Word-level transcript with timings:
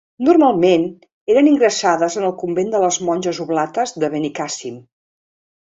Normalment 0.27 0.85
eren 1.33 1.49
ingressades 1.51 2.17
en 2.23 2.27
el 2.31 2.33
convent 2.45 2.73
de 2.77 2.83
les 2.87 2.99
monges 3.11 3.45
oblates 3.47 3.95
de 4.05 4.15
Benicàssim. 4.17 4.83